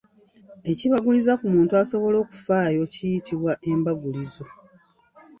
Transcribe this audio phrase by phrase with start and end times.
[0.71, 4.45] Ekibaguliza ku muntu asobole okufaayo kiyitibwa embagulizo.